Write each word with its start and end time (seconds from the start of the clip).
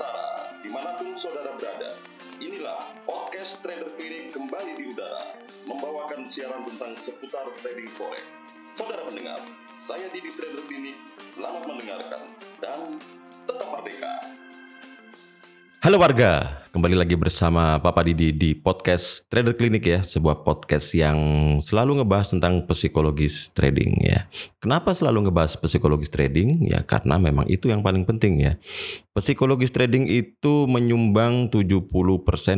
Nusantara, 0.00 0.56
di 0.64 0.70
mana 0.72 0.96
pun 0.96 1.12
saudara 1.20 1.52
berada. 1.60 2.00
Inilah 2.40 2.96
podcast 3.04 3.52
Trader 3.60 3.92
Clinic 4.00 4.32
kembali 4.32 4.80
di 4.80 4.96
udara, 4.96 5.36
membawakan 5.68 6.24
siaran 6.32 6.64
tentang 6.72 6.96
seputar 7.04 7.44
trading 7.60 7.92
forex. 8.00 8.24
Saudara 8.80 9.04
pendengar, 9.04 9.44
saya 9.84 10.08
Didi 10.08 10.32
Trader 10.40 10.64
Clinic, 10.72 10.96
selamat 11.36 11.62
mendengarkan 11.68 12.22
dan 12.64 12.80
tetap 13.44 13.68
merdeka. 13.68 14.14
Halo 15.84 15.96
warga, 16.00 16.59
kembali 16.70 16.94
lagi 17.02 17.18
bersama 17.18 17.82
Papa 17.82 18.06
Didi 18.06 18.30
di 18.30 18.54
podcast 18.54 19.26
Trader 19.26 19.58
Clinic 19.58 19.82
ya, 19.82 20.00
sebuah 20.06 20.46
podcast 20.46 20.94
yang 20.94 21.18
selalu 21.58 21.98
ngebahas 21.98 22.30
tentang 22.30 22.62
psikologis 22.70 23.50
trading 23.50 23.98
ya. 23.98 24.30
Kenapa 24.62 24.94
selalu 24.94 25.26
ngebahas 25.26 25.58
psikologis 25.58 26.14
trading? 26.14 26.70
Ya 26.70 26.86
karena 26.86 27.18
memang 27.18 27.50
itu 27.50 27.66
yang 27.66 27.82
paling 27.82 28.06
penting 28.06 28.38
ya. 28.38 28.54
Psikologis 29.10 29.74
trading 29.74 30.06
itu 30.06 30.70
menyumbang 30.70 31.50
70% 31.50 31.90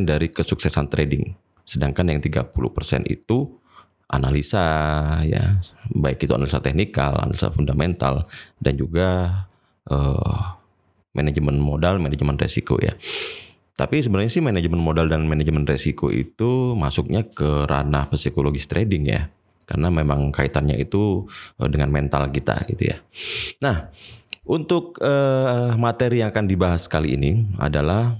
dari 0.04 0.28
kesuksesan 0.28 0.92
trading. 0.92 1.32
Sedangkan 1.64 2.12
yang 2.12 2.20
30% 2.20 2.52
itu 3.08 3.56
analisa 4.12 4.64
ya, 5.24 5.56
baik 5.88 6.28
itu 6.28 6.36
analisa 6.36 6.60
teknikal, 6.60 7.16
analisa 7.16 7.48
fundamental 7.48 8.28
dan 8.60 8.76
juga 8.76 9.08
eh, 9.88 10.40
manajemen 11.16 11.56
modal, 11.56 11.96
manajemen 11.96 12.36
resiko 12.36 12.76
ya. 12.76 12.92
Tapi 13.72 14.04
sebenarnya 14.04 14.30
sih 14.30 14.44
manajemen 14.44 14.80
modal 14.80 15.08
dan 15.08 15.24
manajemen 15.24 15.64
resiko 15.64 16.12
itu 16.12 16.76
masuknya 16.76 17.24
ke 17.24 17.64
ranah 17.64 18.12
psikologis 18.12 18.68
trading 18.68 19.08
ya. 19.08 19.32
Karena 19.64 19.88
memang 19.88 20.28
kaitannya 20.34 20.76
itu 20.76 21.24
eh, 21.56 21.68
dengan 21.72 21.88
mental 21.88 22.28
kita 22.28 22.68
gitu 22.68 22.92
ya. 22.92 22.96
Nah, 23.64 23.88
untuk 24.42 24.98
uh, 24.98 25.78
materi 25.78 26.18
yang 26.18 26.34
akan 26.34 26.50
dibahas 26.50 26.90
kali 26.90 27.14
ini 27.14 27.46
adalah 27.62 28.18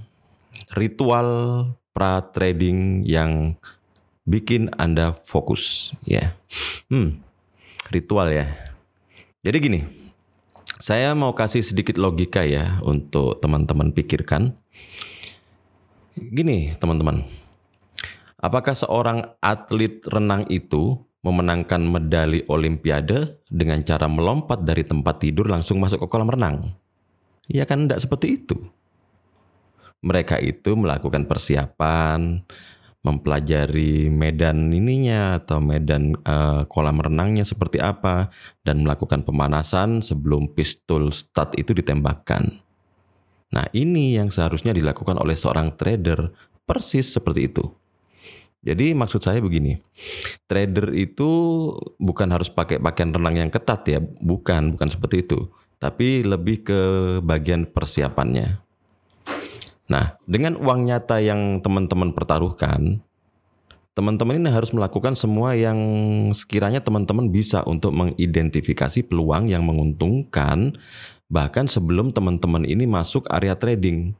ritual 0.71 1.27
pra 1.91 2.23
trading 2.31 3.03
yang 3.03 3.59
bikin 4.23 4.71
Anda 4.79 5.19
fokus 5.27 5.91
ya. 6.07 6.31
Hmm, 6.87 7.19
ritual 7.91 8.31
ya. 8.31 8.47
Jadi 9.43 9.57
gini, 9.59 9.81
saya 10.79 11.11
mau 11.11 11.35
kasih 11.35 11.59
sedikit 11.59 11.99
logika 11.99 12.47
ya 12.47 12.79
untuk 12.87 13.43
teman-teman 13.43 13.91
pikirkan. 13.91 14.55
Gini, 16.13 16.73
teman-teman. 16.77 17.25
Apakah 18.37 18.75
seorang 18.77 19.39
atlet 19.39 20.03
renang 20.05 20.45
itu 20.51 20.99
memenangkan 21.23 21.79
medali 21.79 22.43
olimpiade 22.51 23.39
dengan 23.47 23.79
cara 23.81 24.05
melompat 24.11 24.61
dari 24.61 24.83
tempat 24.83 25.23
tidur 25.23 25.47
langsung 25.47 25.79
masuk 25.79 26.03
ke 26.03 26.07
kolam 26.11 26.29
renang? 26.29 26.75
Ya 27.47 27.63
kan 27.63 27.87
tidak 27.87 28.03
seperti 28.03 28.43
itu. 28.43 28.57
Mereka 30.03 30.43
itu 30.43 30.75
melakukan 30.75 31.23
persiapan, 31.25 32.43
mempelajari 33.03 34.07
medan 34.07 34.71
ininya 34.71 35.39
atau 35.39 35.59
medan 35.59 36.15
uh, 36.23 36.63
kolam 36.71 37.03
renangnya 37.03 37.43
seperti 37.43 37.83
apa 37.83 38.31
dan 38.63 38.83
melakukan 38.83 39.27
pemanasan 39.27 39.99
sebelum 39.99 40.51
pistol 40.55 41.11
start 41.11 41.59
itu 41.59 41.75
ditembakkan. 41.75 42.62
Nah, 43.53 43.69
ini 43.69 44.17
yang 44.17 44.33
seharusnya 44.33 44.73
dilakukan 44.73 45.21
oleh 45.21 45.37
seorang 45.37 45.77
trader 45.77 46.33
persis 46.65 47.13
seperti 47.13 47.53
itu. 47.53 47.63
Jadi 48.63 48.95
maksud 48.95 49.19
saya 49.19 49.43
begini, 49.43 49.75
trader 50.47 50.95
itu 50.95 51.29
bukan 51.99 52.31
harus 52.31 52.47
pakai 52.47 52.79
pakaian 52.79 53.11
renang 53.11 53.35
yang 53.35 53.51
ketat 53.51 53.83
ya, 53.85 53.99
bukan, 54.01 54.73
bukan 54.73 54.89
seperti 54.89 55.27
itu. 55.27 55.51
Tapi 55.77 56.23
lebih 56.23 56.63
ke 56.63 56.81
bagian 57.19 57.67
persiapannya. 57.67 58.63
Nah, 59.91 60.15
dengan 60.23 60.55
uang 60.55 60.87
nyata 60.87 61.19
yang 61.19 61.59
teman-teman 61.59 62.15
pertaruhkan, 62.15 63.03
teman-teman 63.91 64.39
ini 64.39 64.49
harus 64.49 64.71
melakukan 64.71 65.13
semua 65.13 65.59
yang 65.59 65.77
sekiranya 66.31 66.79
teman-teman 66.79 67.27
bisa 67.29 67.67
untuk 67.67 67.91
mengidentifikasi 67.91 69.05
peluang 69.05 69.51
yang 69.51 69.67
menguntungkan 69.67 70.79
bahkan 71.33 71.65
sebelum 71.65 72.13
teman-teman 72.13 72.61
ini 72.61 72.85
masuk 72.85 73.25
area 73.33 73.57
trading. 73.57 74.13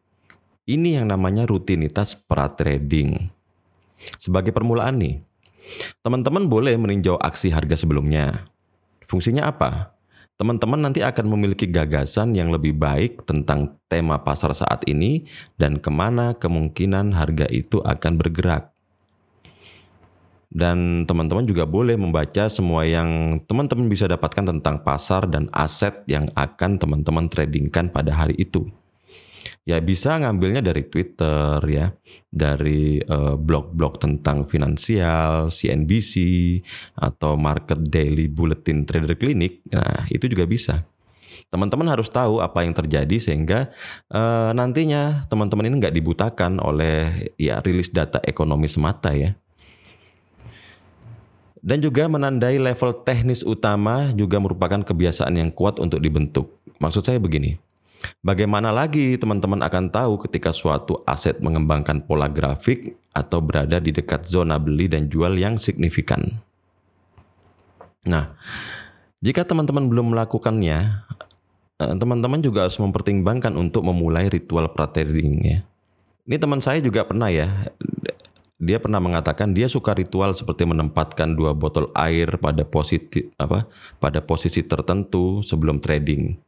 Ini 0.66 0.98
yang 0.98 1.14
namanya 1.14 1.46
rutinitas 1.46 2.18
pra 2.18 2.50
trading. 2.50 3.30
Sebagai 4.18 4.50
permulaan 4.50 4.98
nih, 4.98 5.22
teman-teman 6.02 6.50
boleh 6.50 6.74
meninjau 6.74 7.22
aksi 7.22 7.54
harga 7.54 7.78
sebelumnya. 7.78 8.42
Fungsinya 9.06 9.46
apa? 9.46 9.94
teman-teman 10.34 10.90
nanti 10.90 11.06
akan 11.06 11.30
memiliki 11.30 11.70
gagasan 11.70 12.34
yang 12.34 12.50
lebih 12.50 12.74
baik 12.74 13.24
tentang 13.24 13.78
tema 13.86 14.20
pasar 14.26 14.52
saat 14.58 14.82
ini 14.90 15.30
dan 15.62 15.78
ke 15.78 15.94
mana 15.94 16.34
kemungkinan 16.34 17.14
harga 17.14 17.46
itu 17.54 17.80
akan 17.80 18.18
bergerak. 18.18 18.73
Dan 20.54 21.10
teman-teman 21.10 21.50
juga 21.50 21.66
boleh 21.66 21.98
membaca 21.98 22.46
semua 22.46 22.86
yang 22.86 23.42
teman-teman 23.50 23.90
bisa 23.90 24.06
dapatkan 24.06 24.54
tentang 24.54 24.86
pasar 24.86 25.26
dan 25.26 25.50
aset 25.50 26.06
yang 26.06 26.30
akan 26.38 26.78
teman-teman 26.78 27.26
tradingkan 27.26 27.90
pada 27.90 28.14
hari 28.14 28.38
itu 28.38 28.70
ya 29.64 29.80
bisa 29.80 30.20
ngambilnya 30.20 30.60
dari 30.60 30.84
Twitter 30.88 31.60
ya, 31.68 31.92
dari 32.28 33.00
eh, 33.00 33.36
blog-blog 33.40 34.00
tentang 34.00 34.46
finansial, 34.48 35.48
CNBC 35.48 36.14
atau 37.00 37.40
Market 37.40 37.80
Daily 37.88 38.28
Bulletin 38.28 38.84
Trader 38.84 39.16
Clinic. 39.16 39.64
Nah, 39.72 40.08
itu 40.12 40.28
juga 40.28 40.44
bisa. 40.48 40.84
Teman-teman 41.50 41.90
harus 41.90 42.10
tahu 42.10 42.42
apa 42.42 42.66
yang 42.66 42.74
terjadi 42.74 43.18
sehingga 43.22 43.70
uh, 44.10 44.54
nantinya 44.58 45.26
teman-teman 45.30 45.70
ini 45.70 45.86
nggak 45.86 45.94
dibutakan 45.94 46.58
oleh 46.58 47.30
ya 47.38 47.62
rilis 47.62 47.94
data 47.94 48.18
ekonomi 48.26 48.66
semata 48.66 49.14
ya. 49.14 49.38
Dan 51.64 51.80
juga 51.80 52.12
menandai 52.12 52.60
level 52.60 53.08
teknis 53.08 53.40
utama 53.40 54.12
juga 54.12 54.36
merupakan 54.36 54.84
kebiasaan 54.84 55.40
yang 55.40 55.48
kuat 55.48 55.80
untuk 55.80 56.04
dibentuk. 56.04 56.60
Maksud 56.84 57.08
saya 57.08 57.24
begini, 57.24 57.56
Bagaimana 58.24 58.72
lagi 58.72 59.16
teman-teman 59.16 59.64
akan 59.64 59.88
tahu 59.92 60.14
ketika 60.28 60.52
suatu 60.52 61.00
aset 61.08 61.40
mengembangkan 61.40 62.04
pola 62.04 62.28
grafik 62.28 63.00
atau 63.16 63.40
berada 63.40 63.80
di 63.80 63.96
dekat 63.96 64.28
zona 64.28 64.60
beli 64.60 64.92
dan 64.92 65.08
jual 65.08 65.36
yang 65.40 65.56
signifikan? 65.56 66.44
Nah, 68.04 68.36
jika 69.24 69.48
teman-teman 69.48 69.88
belum 69.88 70.12
melakukannya, 70.12 71.08
eh, 71.80 71.96
teman-teman 71.96 72.44
juga 72.44 72.68
harus 72.68 72.80
mempertimbangkan 72.80 73.56
untuk 73.56 73.88
memulai 73.88 74.28
ritual 74.28 74.68
pra-trading 74.72 75.34
ya. 75.44 75.60
Ini 76.24 76.40
teman 76.40 76.64
saya 76.64 76.80
juga 76.80 77.04
pernah 77.04 77.28
ya, 77.28 77.52
dia 78.64 78.80
pernah 78.80 79.04
mengatakan 79.04 79.52
dia 79.52 79.68
suka 79.68 79.92
ritual 79.92 80.32
seperti 80.32 80.64
menempatkan 80.64 81.36
dua 81.36 81.52
botol 81.52 81.92
air 81.94 82.40
pada 82.40 82.64
posisi 82.64 83.28
apa 83.36 83.68
pada 84.00 84.24
posisi 84.24 84.64
tertentu 84.64 85.44
sebelum 85.44 85.84
trading 85.84 86.40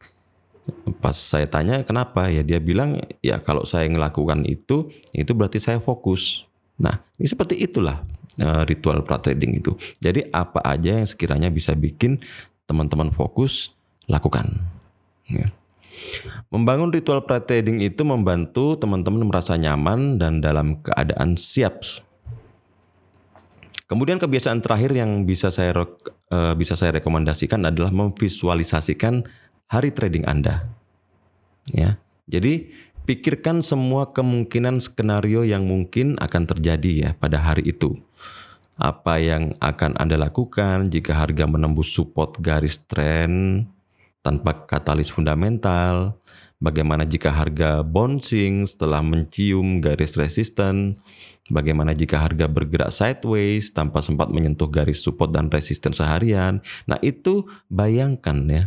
Pas 0.97 1.13
saya 1.13 1.45
tanya 1.45 1.85
kenapa 1.85 2.25
ya 2.33 2.41
dia 2.41 2.57
bilang 2.57 2.97
ya 3.21 3.37
kalau 3.37 3.61
saya 3.69 3.85
melakukan 3.85 4.41
itu 4.49 4.89
itu 5.13 5.31
berarti 5.37 5.61
saya 5.61 5.77
fokus. 5.77 6.49
Nah 6.81 7.05
ini 7.21 7.29
seperti 7.29 7.61
itulah 7.61 8.01
uh, 8.41 8.65
ritual 8.65 9.05
pra 9.05 9.21
trading 9.21 9.61
itu. 9.61 9.77
Jadi 10.01 10.25
apa 10.33 10.65
aja 10.65 10.97
yang 10.97 11.05
sekiranya 11.05 11.53
bisa 11.53 11.77
bikin 11.77 12.17
teman-teman 12.65 13.13
fokus 13.13 13.77
lakukan. 14.09 14.57
Ya. 15.29 15.53
Membangun 16.49 16.89
ritual 16.89 17.21
pra 17.25 17.41
trading 17.45 17.85
itu 17.85 18.01
membantu 18.01 18.73
teman-teman 18.77 19.21
merasa 19.29 19.53
nyaman 19.57 20.17
dan 20.17 20.41
dalam 20.41 20.81
keadaan 20.81 21.37
siap. 21.37 21.81
Kemudian 23.85 24.17
kebiasaan 24.17 24.65
terakhir 24.65 24.97
yang 24.97 25.29
bisa 25.29 25.53
saya 25.53 25.69
uh, 25.77 26.53
bisa 26.57 26.73
saya 26.73 26.97
rekomendasikan 26.97 27.61
adalah 27.69 27.93
memvisualisasikan 27.93 29.21
hari 29.69 29.93
trading 29.93 30.25
Anda. 30.25 30.65
Ya. 31.69 32.01
Jadi 32.25 32.73
pikirkan 33.05 33.61
semua 33.61 34.09
kemungkinan 34.09 34.81
skenario 34.81 35.45
yang 35.45 35.69
mungkin 35.69 36.17
akan 36.17 36.43
terjadi 36.49 36.91
ya 36.97 37.09
pada 37.13 37.37
hari 37.37 37.69
itu. 37.69 37.93
Apa 38.75 39.21
yang 39.21 39.53
akan 39.61 39.95
Anda 40.01 40.17
lakukan 40.17 40.89
jika 40.89 41.15
harga 41.15 41.45
menembus 41.45 41.93
support 41.93 42.41
garis 42.41 42.81
tren 42.89 43.63
tanpa 44.25 44.65
katalis 44.65 45.13
fundamental? 45.13 46.17
Bagaimana 46.57 47.05
jika 47.05 47.29
harga 47.29 47.85
bouncing 47.85 48.65
setelah 48.65 49.05
mencium 49.05 49.79
garis 49.79 50.17
resisten? 50.17 50.97
Bagaimana 51.45 51.93
jika 51.93 52.17
harga 52.17 52.49
bergerak 52.49 52.89
sideways 52.89 53.69
tanpa 53.69 54.01
sempat 54.01 54.33
menyentuh 54.33 54.65
garis 54.65 55.05
support 55.05 55.29
dan 55.29 55.53
resisten 55.53 55.93
seharian? 55.93 56.57
Nah, 56.89 56.97
itu 57.05 57.45
bayangkan 57.69 58.37
ya 58.49 58.63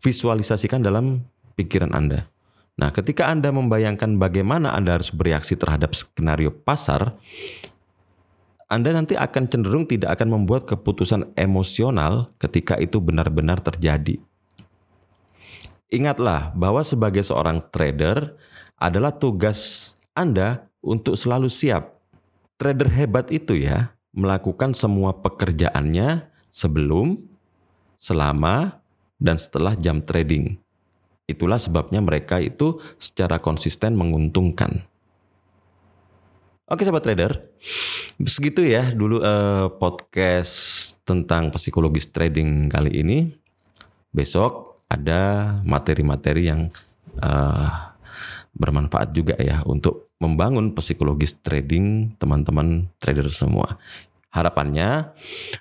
visualisasikan 0.00 0.80
dalam 0.80 1.28
pikiran 1.60 1.92
Anda. 1.92 2.32
Nah, 2.80 2.88
ketika 2.96 3.28
Anda 3.28 3.52
membayangkan 3.52 4.16
bagaimana 4.16 4.72
Anda 4.72 4.96
harus 4.96 5.12
bereaksi 5.12 5.52
terhadap 5.60 5.92
skenario 5.92 6.48
pasar, 6.48 7.12
Anda 8.64 8.96
nanti 8.96 9.20
akan 9.20 9.44
cenderung 9.52 9.84
tidak 9.84 10.16
akan 10.16 10.40
membuat 10.40 10.64
keputusan 10.64 11.36
emosional 11.36 12.32
ketika 12.40 12.80
itu 12.80 12.96
benar-benar 13.04 13.60
terjadi. 13.60 14.16
Ingatlah 15.92 16.56
bahwa 16.56 16.80
sebagai 16.80 17.20
seorang 17.20 17.60
trader 17.68 18.32
adalah 18.80 19.12
tugas 19.12 19.92
Anda 20.16 20.69
untuk 20.80 21.16
selalu 21.16 21.48
siap. 21.48 21.96
Trader 22.60 22.92
hebat 22.92 23.32
itu 23.32 23.56
ya, 23.56 23.96
melakukan 24.12 24.76
semua 24.76 25.16
pekerjaannya 25.16 26.28
sebelum, 26.52 27.16
selama, 27.96 28.80
dan 29.16 29.36
setelah 29.40 29.76
jam 29.76 30.04
trading. 30.04 30.60
Itulah 31.28 31.62
sebabnya 31.62 32.02
mereka 32.02 32.42
itu 32.42 32.82
secara 32.98 33.38
konsisten 33.38 33.94
menguntungkan. 33.94 34.82
Oke 36.70 36.86
sahabat 36.86 37.02
trader, 37.02 37.32
segitu 38.26 38.62
ya 38.62 38.94
dulu 38.94 39.22
eh, 39.22 39.66
podcast 39.78 40.54
tentang 41.02 41.50
psikologis 41.50 42.10
trading 42.10 42.70
kali 42.70 43.02
ini. 43.02 43.18
Besok 44.10 44.82
ada 44.90 45.54
materi-materi 45.66 46.50
yang 46.50 46.70
eh, 47.18 47.70
bermanfaat 48.54 49.14
juga 49.14 49.34
ya 49.38 49.62
untuk 49.66 50.09
membangun 50.20 50.76
psikologis 50.76 51.40
trading 51.40 52.14
teman-teman 52.20 52.86
trader 53.00 53.26
semua. 53.32 53.80
Harapannya 54.30 55.10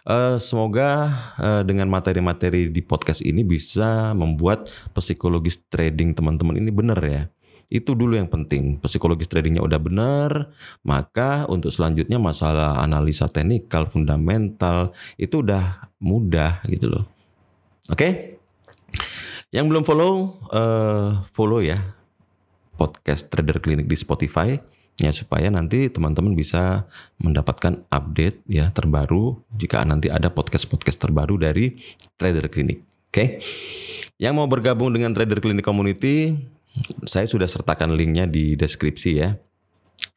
eh, 0.06 0.38
semoga 0.38 1.10
eh, 1.42 1.64
dengan 1.66 1.90
materi-materi 1.90 2.70
di 2.70 2.86
podcast 2.86 3.26
ini 3.26 3.42
bisa 3.42 4.14
membuat 4.14 4.70
psikologis 4.94 5.58
trading 5.72 6.14
teman-teman 6.14 6.62
ini 6.62 6.70
benar 6.70 7.02
ya 7.02 7.26
itu 7.70 7.94
dulu 7.94 8.18
yang 8.18 8.26
penting. 8.26 8.82
Psikologis 8.82 9.30
tradingnya 9.30 9.62
udah 9.62 9.78
benar, 9.78 10.50
maka 10.82 11.46
untuk 11.46 11.70
selanjutnya 11.70 12.18
masalah 12.18 12.82
analisa 12.82 13.30
teknikal, 13.30 13.86
fundamental, 13.86 14.90
itu 15.22 15.46
udah 15.46 15.86
mudah 16.02 16.66
gitu 16.66 16.90
loh. 16.90 17.06
Oke? 17.94 18.42
Yang 19.54 19.66
belum 19.70 19.84
follow, 19.86 20.14
uh, 20.50 21.22
follow 21.30 21.62
ya 21.62 21.99
podcast 22.80 23.28
Trader 23.28 23.60
Clinic 23.60 23.92
di 23.92 24.00
Spotify 24.00 24.56
ya 25.00 25.12
supaya 25.12 25.52
nanti 25.52 25.92
teman-teman 25.92 26.36
bisa 26.36 26.88
mendapatkan 27.20 27.84
update 27.92 28.48
ya 28.48 28.72
terbaru 28.72 29.44
jika 29.56 29.84
nanti 29.84 30.08
ada 30.08 30.32
podcast-podcast 30.32 31.00
terbaru 31.04 31.36
dari 31.36 31.76
Trader 32.16 32.48
Clinic. 32.48 32.84
Oke. 33.12 33.44
Yang 34.20 34.34
mau 34.36 34.48
bergabung 34.48 34.96
dengan 34.96 35.12
Trader 35.12 35.40
Clinic 35.44 35.64
Community 35.64 36.36
saya 37.08 37.26
sudah 37.28 37.50
sertakan 37.50 37.96
linknya 37.96 38.30
di 38.30 38.56
deskripsi 38.56 39.12
ya. 39.20 39.36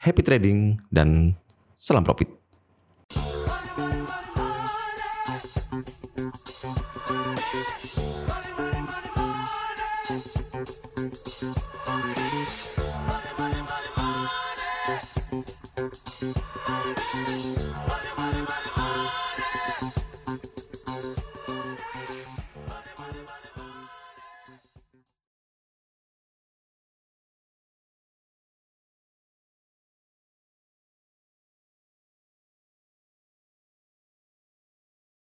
Happy 0.03 0.23
trading 0.23 0.83
dan 0.91 1.39
salam 1.75 2.03
profit. 2.07 2.43
Thank 11.11 11.43
you. 11.43 12.72